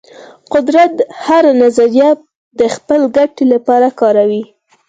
[0.53, 0.93] قدرت
[1.25, 2.09] هره نظریه
[2.59, 4.43] د خپل ګټې لپاره کاروي.